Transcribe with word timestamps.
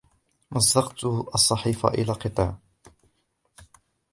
مزقت 0.51 1.03
الصحيفة 1.35 1.89
إلى 1.89 2.13
قطع. 2.13 2.55